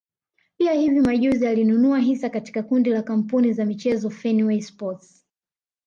Pia 0.57 0.73
hivi 0.73 0.99
majuzi 1.01 1.47
alinunua 1.47 1.99
hisa 1.99 2.29
katika 2.29 2.63
kundi 2.63 2.89
la 2.89 3.01
kampuni 3.01 3.53
za 3.53 3.65
michezo 3.65 4.09
Fenway 4.09 4.61
sports 4.61 5.25